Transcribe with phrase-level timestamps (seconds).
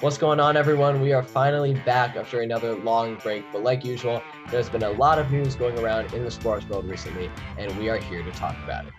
[0.00, 1.02] What's going on, everyone?
[1.02, 5.18] We are finally back after another long break, but like usual, there's been a lot
[5.18, 8.56] of news going around in the sports world recently, and we are here to talk
[8.64, 8.92] about it.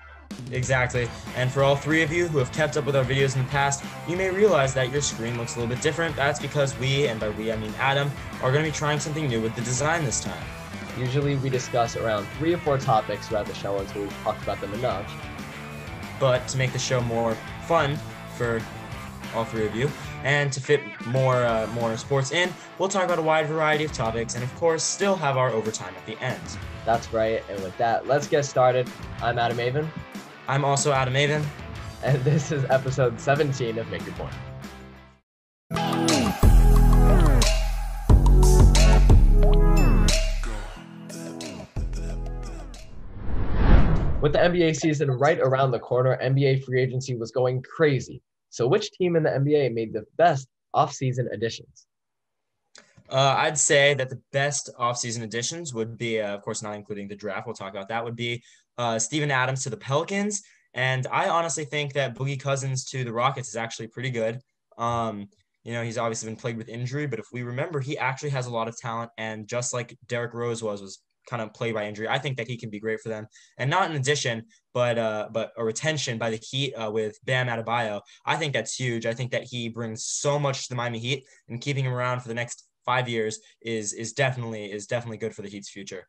[0.52, 1.10] Exactly.
[1.36, 3.50] And for all three of you who have kept up with our videos in the
[3.50, 6.16] past, you may realize that your screen looks a little bit different.
[6.16, 8.12] That's because we, and by we I mean Adam,
[8.44, 10.44] are going to be trying something new with the design this time.
[10.98, 14.62] Usually we discuss around three or four topics throughout the show until we've talked about
[14.62, 15.12] them enough.
[16.20, 17.36] But to make the show more
[17.66, 17.98] fun
[18.38, 18.62] for
[19.34, 19.90] all three of you,
[20.24, 23.92] and to fit more uh, more sports in, we'll talk about a wide variety of
[23.92, 26.42] topics, and of course, still have our overtime at the end.
[26.86, 27.44] That's right.
[27.50, 28.90] And with that, let's get started.
[29.22, 29.90] I'm Adam Avon.
[30.48, 31.46] I'm also Adam Avon.
[32.04, 34.34] And this is episode 17 of Make Your Point.
[44.22, 48.22] With the NBA season right around the corner, NBA free agency was going crazy.
[48.52, 51.88] So, which team in the NBA made the best offseason additions?
[53.10, 57.08] Uh, I'd say that the best offseason additions would be, uh, of course, not including
[57.08, 57.48] the draft.
[57.48, 58.04] We'll talk about that.
[58.04, 58.44] Would be
[58.78, 60.44] uh, Steven Adams to the Pelicans,
[60.74, 64.40] and I honestly think that Boogie Cousins to the Rockets is actually pretty good.
[64.78, 65.30] Um,
[65.64, 68.48] you know, he's obviously been plagued with injury, but if we remember, he actually has
[68.48, 71.00] a lot of talent, and just like Derrick Rose was, was
[71.30, 72.08] kind of play by injury.
[72.08, 73.28] I think that he can be great for them,
[73.58, 77.48] and not an addition, but uh, but a retention by the Heat uh, with Bam
[77.48, 78.02] Adebayo.
[78.26, 79.06] I think that's huge.
[79.06, 82.22] I think that he brings so much to the Miami Heat, and keeping him around
[82.22, 86.08] for the next five years is is definitely is definitely good for the Heat's future.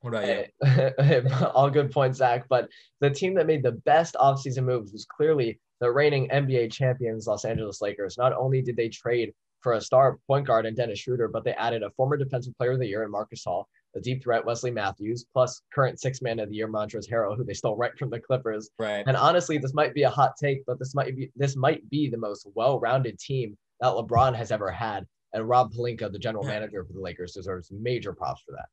[0.00, 1.26] What about you?
[1.54, 2.46] All good points, Zach.
[2.48, 2.68] But
[3.00, 7.44] the team that made the best offseason moves was clearly the reigning NBA champions, Los
[7.44, 8.18] Angeles Lakers.
[8.18, 11.52] Not only did they trade for a star point guard in Dennis Schroeder, but they
[11.52, 13.64] added a former defensive player of the year in Marc Gasol
[13.98, 17.44] the deep threat Wesley Matthews, plus current six man of the year Montrezl Harrell, who
[17.44, 18.70] they stole right from the Clippers.
[18.78, 19.02] Right.
[19.06, 22.08] And honestly, this might be a hot take, but this might be this might be
[22.08, 25.04] the most well-rounded team that LeBron has ever had.
[25.32, 28.66] And Rob Pelinka, the general manager for the Lakers, deserves major props for that.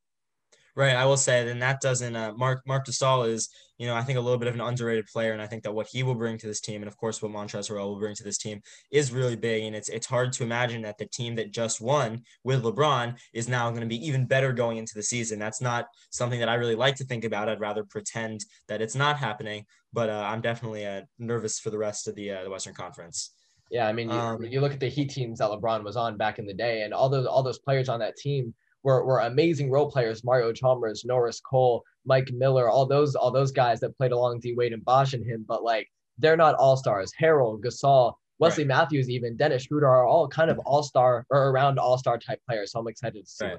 [0.78, 2.18] Right, I will say, and that doesn't.
[2.18, 3.48] Uh, Mark Marc Gasol is,
[3.78, 5.74] you know, I think a little bit of an underrated player, and I think that
[5.74, 8.14] what he will bring to this team, and of course what Montrezl Harrell will bring
[8.16, 8.60] to this team,
[8.92, 9.64] is really big.
[9.64, 13.48] And it's it's hard to imagine that the team that just won with LeBron is
[13.48, 15.40] now going to be even better going into the season.
[15.40, 17.48] That's not something that I really like to think about.
[17.48, 19.66] I'd rather pretend that it's not happening.
[19.94, 23.32] But uh, I'm definitely uh, nervous for the rest of the uh, the Western Conference.
[23.72, 26.18] Yeah, I mean, you, um, you look at the Heat teams that LeBron was on
[26.18, 28.54] back in the day, and all those all those players on that team
[28.86, 30.24] were, were amazing role players.
[30.24, 34.54] Mario Chalmers, Norris Cole, Mike Miller, all those all those guys that played along D
[34.54, 37.12] Wade and Bosh and him, but like they're not all stars.
[37.20, 38.70] Harrell, Gasol, Wesley right.
[38.70, 42.40] Matthews, even Dennis Schroeder are all kind of all star or around all star type
[42.48, 42.72] players.
[42.72, 43.46] So I'm excited to see.
[43.46, 43.58] Right.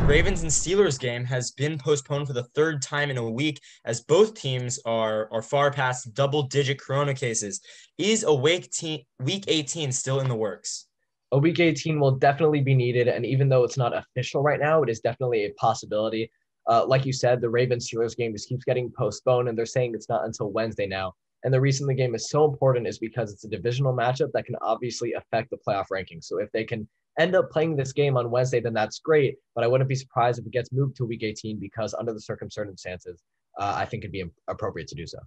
[0.00, 3.60] The Ravens and Steelers game has been postponed for the third time in a week
[3.84, 7.60] as both teams are are far past double digit corona cases.
[7.98, 10.86] Is a week, te- week 18 still in the works?
[11.32, 13.08] A week 18 will definitely be needed.
[13.08, 16.30] And even though it's not official right now, it is definitely a possibility.
[16.68, 19.92] Uh, like you said, the Ravens Steelers game just keeps getting postponed, and they're saying
[19.94, 21.14] it's not until Wednesday now.
[21.44, 24.46] And the reason the game is so important is because it's a divisional matchup that
[24.46, 26.24] can obviously affect the playoff rankings.
[26.24, 26.88] So if they can
[27.20, 29.36] end up playing this game on Wednesday, then that's great.
[29.54, 32.20] But I wouldn't be surprised if it gets moved to week 18 because under the
[32.20, 33.22] circumstances,
[33.58, 35.18] uh, I think it'd be appropriate to do so.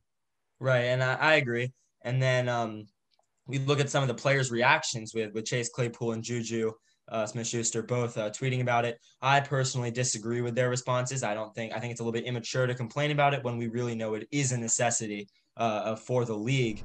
[0.60, 1.72] Right, and I, I agree.
[2.02, 2.88] And then um,
[3.50, 6.72] we look at some of the players' reactions with with Chase Claypool and Juju
[7.12, 9.00] uh, Smith Schuster both uh, tweeting about it.
[9.22, 11.24] I personally disagree with their responses.
[11.24, 13.58] I don't think I think it's a little bit immature to complain about it when
[13.58, 15.28] we really know it is a necessity
[15.58, 16.84] uh, for the league.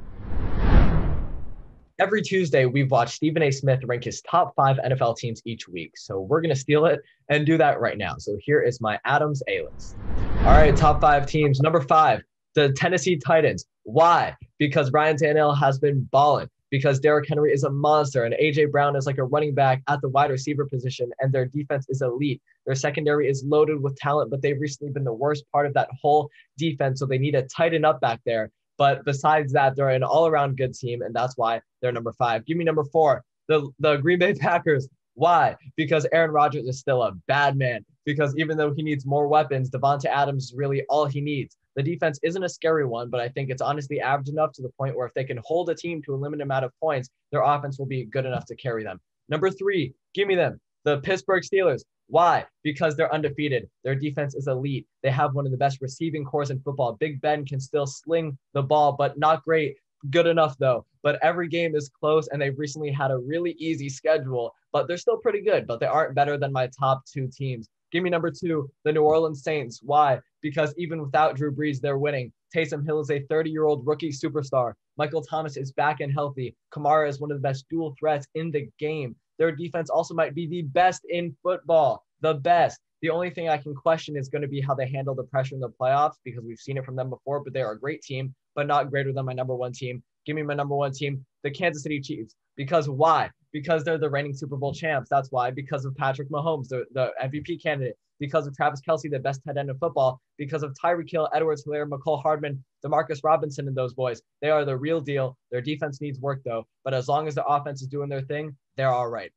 [2.01, 3.53] Every Tuesday, we've watched Stephen A.
[3.53, 5.93] Smith rank his top five NFL teams each week.
[5.97, 8.17] So we're going to steal it and do that right now.
[8.19, 9.97] So here is my Adams A list.
[10.39, 11.61] All right, top five teams.
[11.61, 12.23] Number five,
[12.57, 13.67] the Tennessee Titans.
[13.85, 14.35] Why?
[14.59, 18.97] Because Ryan Tannehill has been balling because Derrick Henry is a monster and AJ Brown
[18.97, 22.43] is like a running back at the wide receiver position and their defense is elite.
[22.67, 25.88] Their secondary is loaded with talent, but they've recently been the worst part of that
[26.03, 26.29] whole
[26.59, 26.99] defense.
[26.99, 28.50] So they need to tighten up back there.
[28.76, 32.44] But besides that, they're an all around good team, and that's why they're number five.
[32.44, 34.88] Give me number four, the, the Green Bay Packers.
[35.15, 35.55] Why?
[35.76, 37.85] Because Aaron Rodgers is still a bad man.
[38.05, 41.56] Because even though he needs more weapons, Davante Adams is really all he needs.
[41.76, 44.71] The defense isn't a scary one, but I think it's honestly average enough to the
[44.79, 47.43] point where if they can hold a team to a limited amount of points, their
[47.43, 49.00] offense will be good enough to carry them.
[49.29, 50.61] Number three, give me them.
[50.85, 51.82] The Pittsburgh Steelers.
[52.09, 52.44] Why?
[52.62, 53.69] Because they're undefeated.
[53.82, 54.87] Their defense is elite.
[55.03, 56.93] They have one of the best receiving corps in football.
[56.93, 59.76] Big Ben can still sling the ball, but not great.
[60.11, 60.85] Good enough though.
[61.03, 64.55] But every game is close, and they've recently had a really easy schedule.
[64.73, 65.67] But they're still pretty good.
[65.67, 67.69] But they aren't better than my top two teams.
[67.94, 69.79] Give me number two, the New Orleans Saints.
[69.81, 70.19] Why?
[70.43, 72.32] Because even without Drew Brees, they're winning.
[72.52, 74.73] Taysom Hill is a 30 year old rookie superstar.
[74.99, 76.56] Michael Thomas is back and healthy.
[76.73, 79.14] Kamara is one of the best dual threats in the game.
[79.38, 82.81] Their defense also might be the best in football, the best.
[83.00, 85.55] The only thing I can question is going to be how they handle the pressure
[85.55, 88.02] in the playoffs because we've seen it from them before, but they are a great
[88.02, 90.02] team, but not greater than my number one team.
[90.25, 92.35] Give me my number one team, the Kansas City Chiefs.
[92.56, 93.31] Because why?
[93.53, 95.09] Because they're the reigning Super Bowl champs.
[95.11, 95.50] That's why.
[95.50, 97.97] Because of Patrick Mahomes, the, the MVP candidate.
[98.21, 100.21] Because of Travis Kelce, the best tight end in football.
[100.38, 104.23] Because of Tyreek Hill, Edwards Helaire, Mecole Hardman, Demarcus Robinson, and those boys.
[104.41, 105.37] They are the real deal.
[105.50, 106.67] Their defense needs work, though.
[106.85, 109.32] But as long as the offense is doing their thing, they're all right.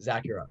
[0.00, 0.50] Zach, you're up.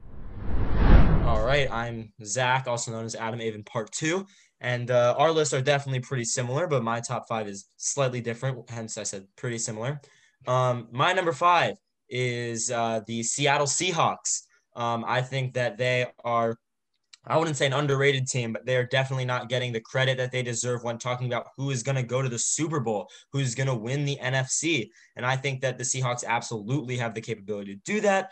[1.27, 1.69] All right.
[1.69, 4.25] I'm Zach, also known as Adam Avon Part 2.
[4.61, 8.69] And uh, our lists are definitely pretty similar, but my top five is slightly different.
[8.69, 9.99] Hence, I said pretty similar.
[10.47, 11.75] Um, my number five
[12.07, 14.43] is uh, the Seattle Seahawks.
[14.77, 16.55] Um, I think that they are,
[17.25, 20.31] I wouldn't say an underrated team, but they are definitely not getting the credit that
[20.31, 23.53] they deserve when talking about who is going to go to the Super Bowl, who's
[23.53, 24.87] going to win the NFC.
[25.17, 28.31] And I think that the Seahawks absolutely have the capability to do that.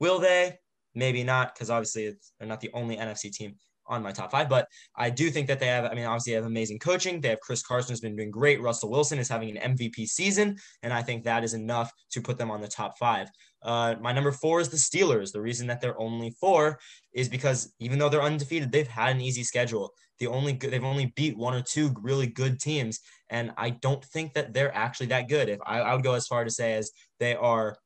[0.00, 0.58] Will they?
[0.94, 3.56] Maybe not, because obviously they're not the only NFC team
[3.86, 4.48] on my top five.
[4.48, 7.20] But I do think that they have, I mean, obviously they have amazing coaching.
[7.20, 8.60] They have Chris Carson has been doing great.
[8.60, 10.56] Russell Wilson is having an MVP season.
[10.82, 13.28] And I think that is enough to put them on the top five.
[13.62, 15.32] Uh, my number four is the Steelers.
[15.32, 16.78] The reason that they're only four
[17.12, 19.92] is because even though they're undefeated, they've had an easy schedule.
[20.18, 24.34] The only they've only beat one or two really good teams, and I don't think
[24.34, 25.48] that they're actually that good.
[25.48, 27.76] If I, I would go as far to say as they are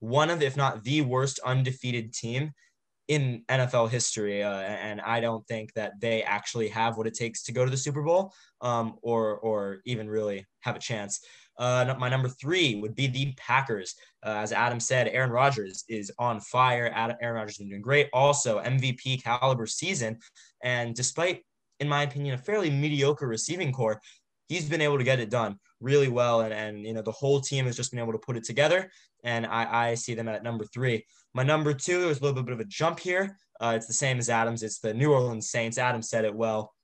[0.00, 2.52] one of, if not the worst undefeated team
[3.08, 7.44] in NFL history, uh, and I don't think that they actually have what it takes
[7.44, 11.20] to go to the Super Bowl, um, or or even really have a chance.
[11.58, 13.94] Uh, my number three would be the Packers.
[14.24, 16.92] Uh, as Adam said, Aaron Rodgers is on fire.
[17.20, 18.08] Aaron Rodgers been doing great.
[18.12, 20.18] Also, MVP caliber season,
[20.62, 21.42] and despite,
[21.80, 24.00] in my opinion, a fairly mediocre receiving corps,
[24.48, 26.40] he's been able to get it done really well.
[26.40, 28.90] And and you know the whole team has just been able to put it together.
[29.24, 31.04] And I I see them at number three.
[31.34, 33.36] My number two is a little bit of a jump here.
[33.60, 34.62] Uh, it's the same as Adams.
[34.62, 35.78] It's the New Orleans Saints.
[35.78, 36.74] Adam said it well.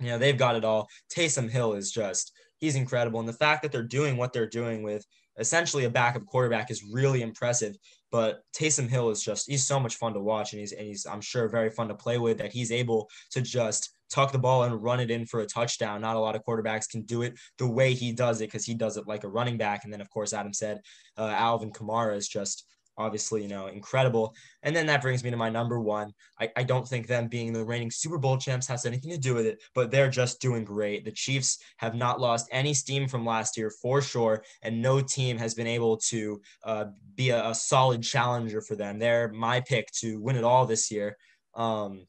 [0.00, 0.88] You know, they've got it all.
[1.14, 3.20] Taysom Hill is just, he's incredible.
[3.20, 5.04] And the fact that they're doing what they're doing with
[5.38, 7.76] essentially a backup quarterback is really impressive.
[8.12, 10.52] But Taysom Hill is just, he's so much fun to watch.
[10.52, 13.42] And he's, and he's, I'm sure, very fun to play with that he's able to
[13.42, 16.00] just tuck the ball and run it in for a touchdown.
[16.00, 18.74] Not a lot of quarterbacks can do it the way he does it because he
[18.74, 19.84] does it like a running back.
[19.84, 20.80] And then, of course, Adam said
[21.18, 22.64] uh, Alvin Kamara is just
[22.98, 24.34] obviously, you know, incredible.
[24.62, 26.12] And then that brings me to my number one.
[26.40, 29.34] I, I don't think them being the reigning Super Bowl champs has anything to do
[29.34, 31.04] with it, but they're just doing great.
[31.04, 35.38] The Chiefs have not lost any steam from last year for sure, and no team
[35.38, 38.98] has been able to uh, be a, a, solid challenger for them.
[38.98, 41.16] They're my pick to win it all this year.
[41.54, 42.06] Um,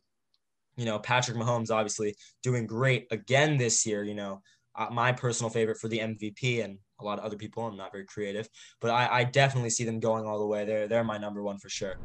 [0.76, 4.04] you know, Patrick Mahomes obviously doing great again this year.
[4.04, 4.42] You know,
[4.76, 7.66] uh, my personal favorite for the MVP, and a lot of other people.
[7.66, 8.50] I'm not very creative,
[8.80, 10.66] but I, I definitely see them going all the way.
[10.66, 11.96] They're they're my number one for sure.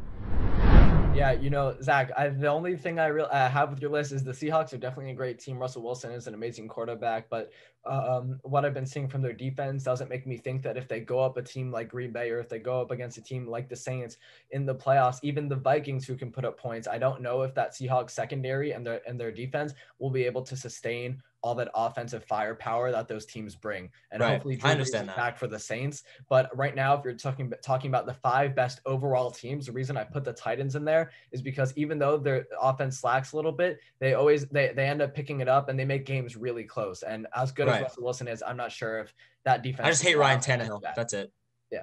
[1.15, 4.13] Yeah, you know, Zach, I, the only thing I really uh, have with your list
[4.13, 5.59] is the Seahawks are definitely a great team.
[5.59, 7.51] Russell Wilson is an amazing quarterback, but
[7.85, 11.01] um, what I've been seeing from their defense doesn't make me think that if they
[11.01, 13.47] go up a team like Green Bay or if they go up against a team
[13.47, 14.19] like the Saints
[14.51, 17.55] in the playoffs, even the Vikings who can put up points, I don't know if
[17.55, 21.69] that Seahawks secondary and their and their defense will be able to sustain all that
[21.75, 23.91] offensive firepower that those teams bring.
[24.13, 24.31] And right.
[24.31, 25.17] hopefully Drew I understand that.
[25.17, 26.05] back for the Saints.
[26.29, 29.97] But right now, if you're talking talking about the five best overall teams, the reason
[29.97, 33.53] I put the Titans in there is because even though their offense slacks a little
[33.53, 36.65] bit, they always they, they end up picking it up and they make games really
[36.65, 37.03] close.
[37.03, 37.87] And as good right.
[37.87, 39.15] as Russell Wilson is, I'm not sure if
[39.45, 40.83] that defense I just hate Ryan Tannehill.
[40.83, 40.95] That.
[40.95, 41.33] That's it.
[41.71, 41.83] Yeah.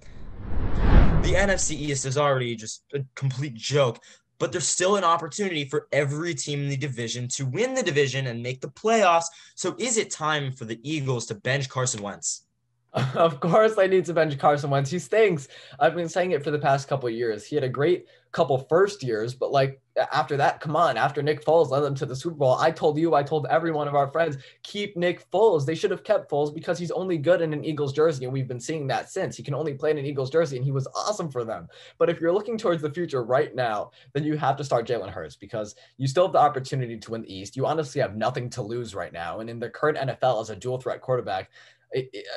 [0.00, 4.00] The NFC East is already just a complete joke
[4.38, 8.26] but there's still an opportunity for every team in the division to win the division
[8.26, 9.26] and make the playoffs.
[9.54, 12.46] So is it time for the Eagles to bench Carson Wentz?
[13.14, 14.90] Of course, I need to bench Carson Wentz.
[14.90, 15.48] He stinks.
[15.80, 17.44] I've been saying it for the past couple years.
[17.44, 19.80] He had a great couple first years, but like
[20.12, 20.96] after that, come on.
[20.96, 23.70] After Nick Foles led them to the Super Bowl, I told you, I told every
[23.70, 25.64] one of our friends, keep Nick Foles.
[25.64, 28.48] They should have kept Foles because he's only good in an Eagles jersey, and we've
[28.48, 29.36] been seeing that since.
[29.36, 31.68] He can only play in an Eagles jersey, and he was awesome for them.
[31.96, 35.10] But if you're looking towards the future right now, then you have to start Jalen
[35.10, 37.56] Hurts because you still have the opportunity to win the East.
[37.56, 40.56] You honestly have nothing to lose right now, and in the current NFL as a
[40.56, 41.50] dual threat quarterback,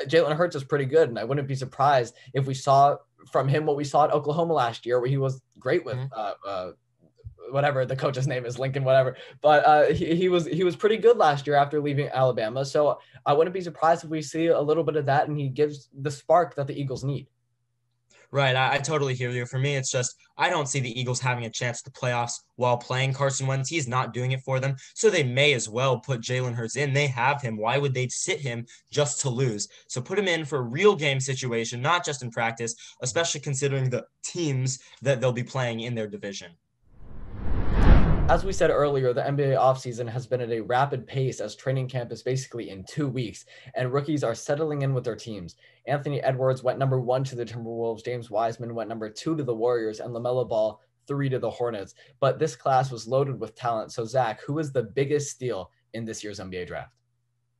[0.07, 2.97] Jalen Hurts is pretty good, and I wouldn't be surprised if we saw
[3.31, 6.13] from him what we saw at Oklahoma last year, where he was great with mm-hmm.
[6.15, 6.71] uh, uh,
[7.51, 9.17] whatever the coach's name is, Lincoln, whatever.
[9.41, 12.65] But uh, he, he was he was pretty good last year after leaving Alabama.
[12.65, 15.49] So I wouldn't be surprised if we see a little bit of that, and he
[15.49, 17.27] gives the spark that the Eagles need.
[18.29, 18.57] Right.
[18.57, 19.45] I, I, totally hear you.
[19.45, 22.75] For me, it's just I don't see the Eagles having a chance to playoffs while
[22.77, 23.69] playing Carson Wentz.
[23.69, 24.75] He's not doing it for them.
[24.95, 26.91] So they may as well put Jalen Hurts in.
[26.91, 27.55] They have him.
[27.55, 29.69] Why would they sit him just to lose?
[29.87, 33.89] So put him in for a real game situation, not just in practice, especially considering
[33.89, 36.51] the teams that they'll be playing in their division.
[38.29, 41.87] As we said earlier, the NBA offseason has been at a rapid pace as training
[41.87, 45.55] camp is basically in two weeks, and rookies are settling in with their teams.
[45.85, 49.55] Anthony Edwards went number one to the Timberwolves, James Wiseman went number two to the
[49.55, 51.95] Warriors, and LaMelo Ball three to the Hornets.
[52.19, 53.93] But this class was loaded with talent.
[53.93, 56.91] So, Zach, who is the biggest steal in this year's NBA draft?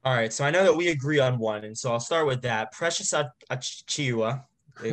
[0.03, 2.41] All right, so I know that we agree on one, and so I'll start with
[2.41, 2.74] that.
[2.74, 3.13] Precious
[3.50, 4.43] Achiuwa,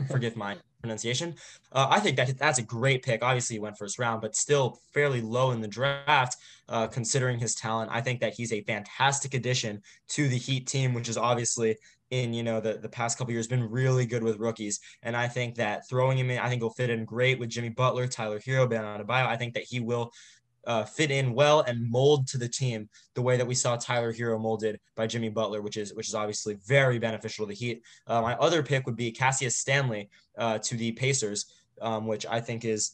[0.09, 1.35] forgive my pronunciation.
[1.73, 3.23] Uh, I think that that's a great pick.
[3.23, 6.37] Obviously, he went first round, but still fairly low in the draft,
[6.69, 7.91] uh, considering his talent.
[7.91, 11.77] I think that he's a fantastic addition to the Heat team, which is obviously
[12.11, 14.79] in you know the, the past couple years been really good with rookies.
[15.03, 17.71] And I think that throwing him in, I think will fit in great with Jimmy
[17.71, 19.27] Butler, Tyler Herro, Bam Adebayo.
[19.27, 20.13] I think that he will
[20.67, 24.13] uh, fit in well and mold to the team the way that we saw Tyler
[24.13, 27.83] Herro molded by Jimmy Butler, which is which is obviously very beneficial to the Heat.
[28.07, 31.47] Uh, my other pick would be Cassius Stanley uh, to the Pacers,
[31.81, 32.93] um, which I think is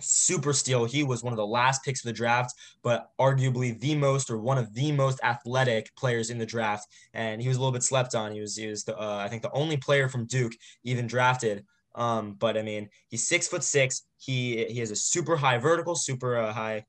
[0.00, 0.84] super steal.
[0.84, 4.38] He was one of the last picks of the draft, but arguably the most or
[4.38, 6.86] one of the most athletic players in the draft.
[7.14, 8.32] And he was a little bit slept on.
[8.32, 10.52] He was he was the, uh, I think the only player from Duke
[10.84, 11.64] even drafted.
[11.94, 14.02] Um, but I mean, he's six foot six.
[14.18, 16.84] He he has a super high vertical, super uh, high,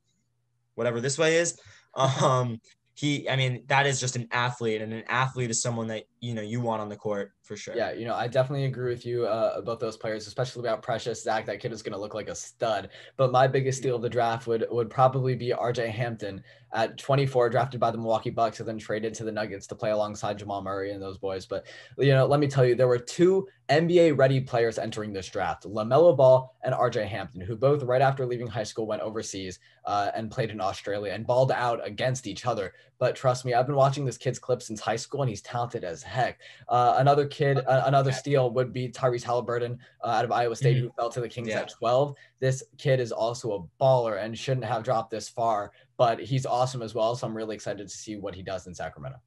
[0.74, 1.58] whatever this way is.
[1.96, 2.60] Um,
[2.94, 6.34] he, I mean, that is just an athlete, and an athlete is someone that you
[6.34, 7.74] know you want on the court for sure.
[7.74, 11.22] Yeah, you know, I definitely agree with you uh, about those players, especially about Precious
[11.22, 11.46] Zach.
[11.46, 12.90] That kid is going to look like a stud.
[13.16, 15.88] But my biggest steal of the draft would would probably be R.J.
[15.88, 19.74] Hampton at 24, drafted by the Milwaukee Bucks, and then traded to the Nuggets to
[19.74, 21.46] play alongside Jamal Murray and those boys.
[21.46, 21.66] But
[21.98, 25.64] you know, let me tell you, there were two NBA ready players entering this draft:
[25.64, 27.06] LaMelo Ball and R.J.
[27.06, 31.12] Hampton, who both right after leaving high school went overseas uh, and played in Australia
[31.12, 32.74] and balled out against each other.
[32.98, 35.84] But trust me, I've been watching this kid's clip since high school, and he's talented
[35.84, 36.40] as heck.
[36.68, 40.76] Uh, another kid, uh, another steal would be Tyrese Halliburton uh, out of Iowa State,
[40.76, 40.86] mm-hmm.
[40.86, 41.60] who fell to the Kings yeah.
[41.60, 42.14] at 12.
[42.40, 46.82] This kid is also a baller and shouldn't have dropped this far, but he's awesome
[46.82, 47.14] as well.
[47.14, 49.18] So I'm really excited to see what he does in Sacramento.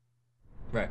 [0.72, 0.90] Right.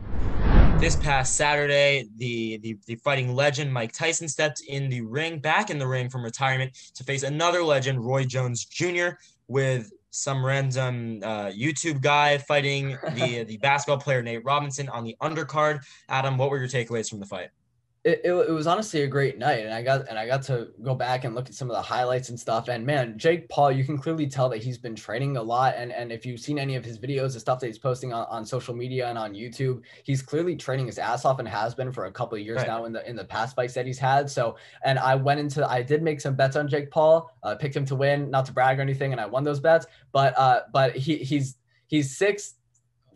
[0.80, 5.70] This past Saturday, the, the the fighting legend Mike Tyson stepped in the ring, back
[5.70, 9.10] in the ring from retirement to face another legend, Roy Jones Jr.
[9.48, 15.16] with some random uh, YouTube guy fighting the the basketball player Nate Robinson on the
[15.20, 15.80] undercard.
[16.08, 17.48] Adam, what were your takeaways from the fight?
[18.04, 20.68] It, it, it, was honestly a great night and i got and i got to
[20.82, 23.70] go back and look at some of the highlights and stuff and man jake paul
[23.70, 26.58] you can clearly tell that he's been training a lot and and if you've seen
[26.58, 29.34] any of his videos the stuff that he's posting on, on social media and on
[29.34, 32.58] youtube he's clearly training his ass off and has been for a couple of years
[32.58, 32.66] right.
[32.66, 35.68] now in the in the past fights that he's had so and i went into
[35.70, 38.52] i did make some bets on jake paul uh, picked him to win not to
[38.52, 41.56] brag or anything and i won those bets but uh but he he's
[41.86, 42.54] he's six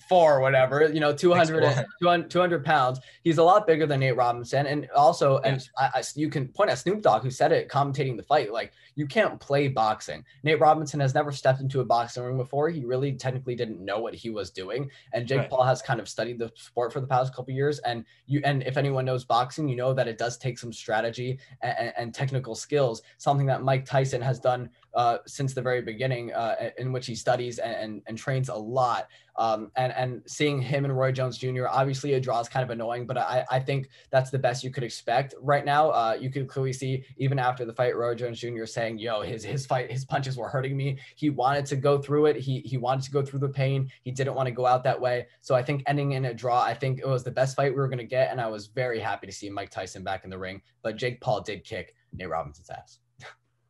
[0.09, 3.01] four whatever, you know, 200, 200, 200, pounds.
[3.23, 4.67] He's a lot bigger than Nate Robinson.
[4.67, 5.51] And also, yeah.
[5.51, 8.53] and I, I, you can point at Snoop Dogg, who said it commentating the fight,
[8.53, 10.25] like, you can't play boxing.
[10.43, 12.71] Nate Robinson has never stepped into a boxing ring before.
[12.71, 14.91] He really technically didn't know what he was doing.
[15.13, 15.51] And Jake right.
[15.51, 17.79] Paul has kind of studied the sport for the past couple years.
[17.81, 21.39] And you, and if anyone knows boxing, you know that it does take some strategy
[21.61, 26.33] and, and technical skills, something that Mike Tyson has done uh, since the very beginning,
[26.33, 29.09] uh, in which he studies and, and, and trains a lot.
[29.38, 31.69] Um, and and seeing him and Roy Jones Jr.
[31.69, 34.71] obviously a draw is kind of annoying, but I, I think that's the best you
[34.71, 35.91] could expect right now.
[35.91, 38.65] Uh, you could clearly see even after the fight, Roy Jones Jr.
[38.65, 40.99] saying, "Yo, his his fight, his punches were hurting me.
[41.17, 42.37] He wanted to go through it.
[42.37, 43.91] He he wanted to go through the pain.
[44.05, 45.26] He didn't want to go out that way.
[45.43, 47.76] So I think ending in a draw, I think it was the best fight we
[47.76, 50.31] were going to get, and I was very happy to see Mike Tyson back in
[50.31, 50.62] the ring.
[50.83, 53.00] But Jake Paul did kick Nate Robinson's ass.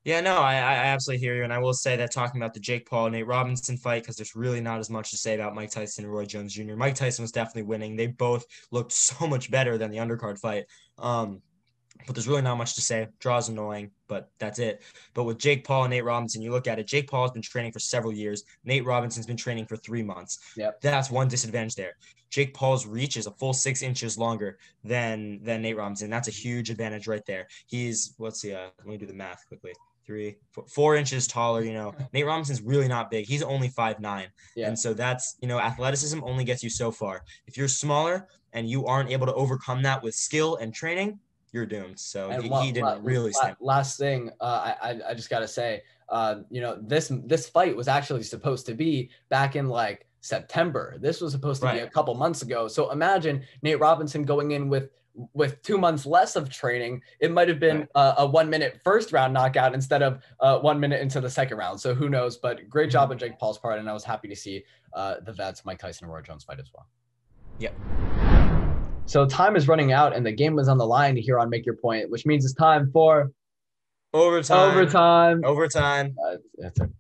[0.07, 1.43] Yeah, no, I, I absolutely hear you.
[1.43, 4.15] And I will say that talking about the Jake Paul and Nate Robinson fight, because
[4.15, 6.77] there's really not as much to say about Mike Tyson and Roy Jones Jr.
[6.77, 7.97] Mike Tyson was definitely winning.
[7.97, 10.67] They both looked so much better than the undercard fight.
[10.97, 11.43] Um,
[12.07, 13.09] but there's really not much to say.
[13.19, 14.85] Draws annoying, but that's it.
[15.13, 16.87] But with Jake Paul and Nate Robinson, you look at it.
[16.87, 18.45] Jake Paul has been training for several years.
[18.63, 20.39] Nate Robinson's been training for three months.
[20.57, 20.83] Yep.
[20.83, 21.95] That's one disadvantage there.
[22.31, 26.11] Jake Paul's reach is a full six inches longer than than Nate Robinson.
[26.11, 27.49] That's a huge advantage right there.
[27.67, 28.55] He's let's see.
[28.55, 29.73] Uh, let me do the math quickly
[30.07, 31.63] three, four, four inches taller.
[31.63, 33.27] You know, Nate Robinson's really not big.
[33.27, 34.69] He's only five nine, yeah.
[34.69, 37.23] and so that's you know, athleticism only gets you so far.
[37.47, 41.19] If you're smaller and you aren't able to overcome that with skill and training,
[41.53, 41.99] you're doomed.
[41.99, 43.33] So he, he, didn't really.
[43.43, 47.77] Last, last thing, uh, I I just gotta say, uh, you know, this this fight
[47.77, 50.97] was actually supposed to be back in like September.
[50.99, 51.75] This was supposed to right.
[51.75, 52.69] be a couple months ago.
[52.69, 54.91] So imagine Nate Robinson going in with
[55.33, 59.13] with two months less of training, it might have been a, a one minute first
[59.13, 61.81] round knockout instead of uh, one minute into the second round.
[61.81, 62.37] So who knows?
[62.37, 65.33] But great job on Jake Paul's part, and I was happy to see uh, the
[65.33, 66.87] vets Mike Tyson and Roy Jones fight as well.
[67.59, 67.75] Yep.
[69.07, 71.65] So time is running out, and the game was on the line here on Make
[71.65, 73.31] Your Point, which means it's time for
[74.13, 74.71] Overtime.
[74.71, 75.43] overtime.
[75.45, 76.17] Overtime.
[76.27, 76.91] Uh, that's it.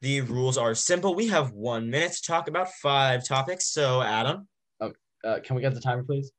[0.00, 1.14] The rules are simple.
[1.14, 3.70] We have one minute to talk about five topics.
[3.72, 4.46] So, Adam,
[5.24, 6.30] Uh, can we get the timer, please?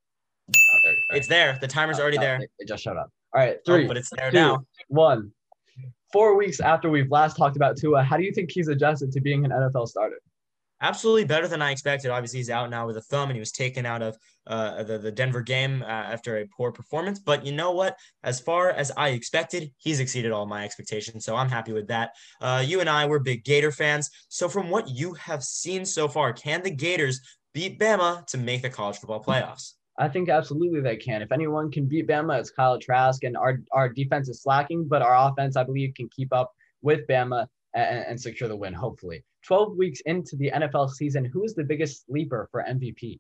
[0.50, 1.18] Oh, there, there.
[1.18, 1.58] it's there.
[1.60, 2.36] The timer's already Oh, there.
[2.42, 3.10] It, it just showed up.
[3.34, 4.66] All right, Oh, three, but it's there two, now.
[4.88, 5.32] one.
[6.14, 9.20] Four weeks after we've last talked about Tua, how do you think he's adjusted to
[9.22, 10.18] being an NFL starter?
[10.82, 12.12] Absolutely better than I expected.
[12.12, 14.98] Obviously, he's out now with a thumb, and he was taken out of uh, the,
[14.98, 17.18] the Denver game uh, after a poor performance.
[17.20, 17.98] But you know what?
[18.24, 21.26] As far as I expected, he's exceeded all my expectations.
[21.26, 22.12] So I'm happy with that.
[22.42, 24.10] Uh, you and I were big Gator fans.
[24.28, 27.20] So from what you have seen so far, can the Gators
[27.56, 29.74] beat Bama to make the college football playoffs?
[29.98, 31.22] I think absolutely they can.
[31.22, 35.02] If anyone can beat Bama, it's Kyle Trask, and our our defense is slacking, but
[35.02, 38.74] our offense, I believe, can keep up with Bama and, and secure the win.
[38.74, 43.20] Hopefully, twelve weeks into the NFL season, who is the biggest sleeper for MVP?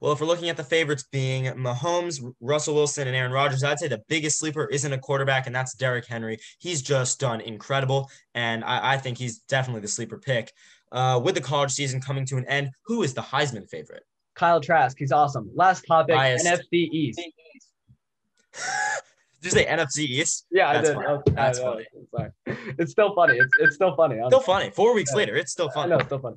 [0.00, 3.78] Well, if we're looking at the favorites being Mahomes, Russell Wilson, and Aaron Rodgers, I'd
[3.78, 6.38] say the biggest sleeper isn't a quarterback, and that's Derrick Henry.
[6.58, 10.54] He's just done incredible, and I, I think he's definitely the sleeper pick.
[10.92, 14.02] Uh, with the college season coming to an end, who is the Heisman favorite?
[14.34, 15.50] Kyle Trask, he's awesome.
[15.54, 16.44] Last topic, Biased.
[16.46, 17.20] NFC East.
[19.42, 20.46] Did you say NFC East?
[20.50, 20.94] Yeah, That's I did.
[20.96, 21.06] funny.
[21.08, 21.84] Oh, I That's funny.
[22.14, 22.30] Sorry.
[22.78, 23.38] It's still funny.
[23.38, 24.20] It's it's still funny.
[24.26, 24.70] Still funny.
[24.70, 25.16] Four weeks Yeah.
[25.18, 25.90] later, it's still funny.
[25.90, 26.36] know, it's still funny.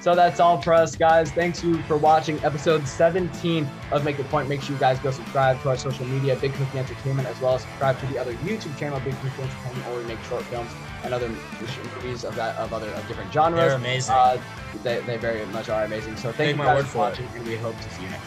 [0.00, 1.32] So that's all for us, guys.
[1.32, 4.48] Thanks you for watching episode 17 of Make the Point.
[4.48, 7.56] Make sure you guys go subscribe to our social media, Big Cookie Entertainment, as well
[7.56, 10.70] as subscribe to the other YouTube channel, Big Cookie Entertainment, where we make short films
[11.06, 13.60] and other movies of that of other of different genres.
[13.60, 14.14] They're amazing.
[14.14, 14.40] Uh,
[14.82, 16.16] they, they very much are amazing.
[16.16, 17.26] So thank Take you my guys word for for it.
[17.26, 18.26] watching, and we hope to see you next.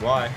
[0.00, 0.30] Why?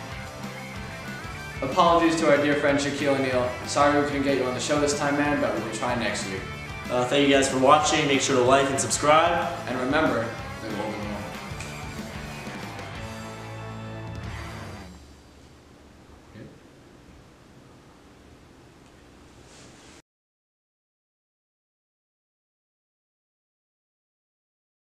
[1.62, 3.50] Apologies to our dear friend Shaquille O'Neal.
[3.66, 6.28] Sorry we couldn't get you on the show this time, man, but we'll try next
[6.30, 6.40] year.
[6.92, 8.06] Uh, thank you guys for watching.
[8.08, 9.52] Make sure to like and subscribe.
[9.68, 10.47] And remember, the goal